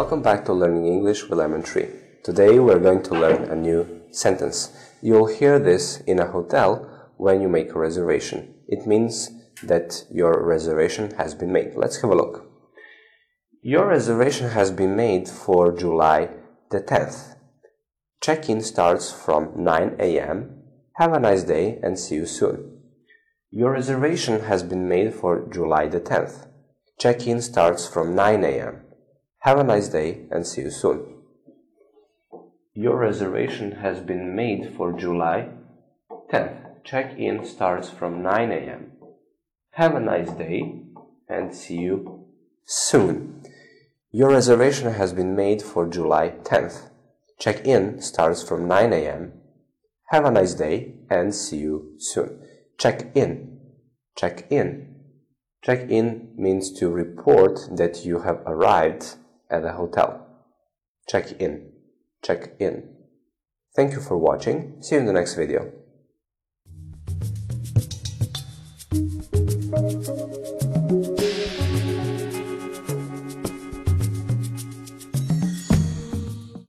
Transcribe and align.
Welcome 0.00 0.22
back 0.22 0.44
to 0.44 0.52
Learning 0.52 0.86
English 0.86 1.24
with 1.24 1.40
Lemon 1.40 1.64
Tree. 1.64 1.88
Today 2.22 2.60
we're 2.60 2.78
going 2.78 3.02
to 3.02 3.18
learn 3.18 3.50
a 3.50 3.56
new 3.56 4.02
sentence. 4.12 4.72
You'll 5.02 5.26
hear 5.26 5.58
this 5.58 5.98
in 6.06 6.20
a 6.20 6.30
hotel 6.30 6.88
when 7.16 7.42
you 7.42 7.48
make 7.48 7.72
a 7.72 7.80
reservation. 7.80 8.54
It 8.68 8.86
means 8.86 9.28
that 9.64 10.04
your 10.08 10.46
reservation 10.46 11.10
has 11.16 11.34
been 11.34 11.52
made. 11.52 11.74
Let's 11.74 12.00
have 12.00 12.12
a 12.12 12.14
look. 12.14 12.48
Your 13.60 13.88
reservation 13.88 14.50
has 14.50 14.70
been 14.70 14.94
made 14.94 15.28
for 15.28 15.76
July 15.76 16.28
the 16.70 16.80
10th. 16.80 17.34
Check-in 18.20 18.62
starts 18.62 19.10
from 19.10 19.50
9 19.56 19.96
a.m. 19.98 20.62
Have 20.94 21.12
a 21.12 21.18
nice 21.18 21.42
day 21.42 21.80
and 21.82 21.98
see 21.98 22.14
you 22.14 22.26
soon. 22.26 22.82
Your 23.50 23.72
reservation 23.72 24.42
has 24.42 24.62
been 24.62 24.88
made 24.88 25.12
for 25.12 25.48
July 25.52 25.88
the 25.88 26.00
10th. 26.00 26.46
Check-in 27.00 27.42
starts 27.42 27.88
from 27.88 28.14
9 28.14 28.44
a.m. 28.44 28.82
Have 29.42 29.58
a 29.58 29.64
nice 29.64 29.88
day 29.88 30.26
and 30.32 30.44
see 30.44 30.62
you 30.62 30.70
soon. 30.70 31.14
Your 32.74 32.96
reservation 32.96 33.72
has 33.72 34.00
been 34.00 34.34
made 34.34 34.74
for 34.76 34.92
July 34.92 35.50
10th. 36.32 36.82
Check-in 36.84 37.44
starts 37.44 37.88
from 37.88 38.20
9 38.20 38.50
a.m. 38.50 38.92
Have 39.72 39.94
a 39.94 40.00
nice 40.00 40.30
day 40.32 40.82
and 41.28 41.54
see 41.54 41.76
you 41.76 42.26
soon. 42.64 43.42
Your 44.10 44.30
reservation 44.30 44.92
has 44.94 45.12
been 45.12 45.36
made 45.36 45.62
for 45.62 45.86
July 45.86 46.30
10th. 46.42 46.90
Check-in 47.38 48.02
starts 48.02 48.42
from 48.42 48.66
9 48.66 48.92
a.m. 48.92 49.34
Have 50.06 50.24
a 50.24 50.32
nice 50.32 50.54
day 50.54 50.94
and 51.08 51.32
see 51.32 51.58
you 51.58 51.94
soon. 51.98 52.40
Check 52.76 53.12
in. 53.14 53.60
Check 54.16 54.50
in. 54.50 54.96
Check 55.62 55.88
in 55.88 56.34
means 56.36 56.72
to 56.80 56.88
report 56.88 57.60
that 57.76 58.04
you 58.04 58.20
have 58.20 58.42
arrived 58.44 59.14
at 59.50 59.62
the 59.62 59.72
hotel. 59.72 60.26
Check 61.08 61.40
in. 61.40 61.72
Check 62.22 62.54
in. 62.58 62.94
Thank 63.74 63.92
you 63.92 64.00
for 64.00 64.18
watching. 64.18 64.82
See 64.82 64.94
you 64.94 65.00
in 65.00 65.06
the 65.06 65.12
next 65.12 65.34
video. 65.34 65.72